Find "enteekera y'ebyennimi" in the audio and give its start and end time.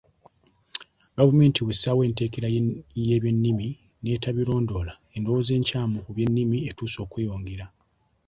2.07-3.67